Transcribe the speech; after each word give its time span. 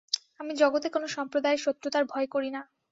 আমি 0.39 0.53
জগতে 0.61 0.87
কোন 0.89 1.03
সম্প্রদায়ের 1.15 1.63
শত্রুতার 1.65 2.03
ভয় 2.11 2.27
করি 2.33 2.49
না। 2.55 2.61